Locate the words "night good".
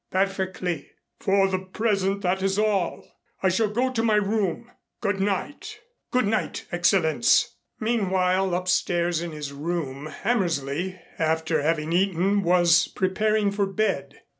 5.19-6.25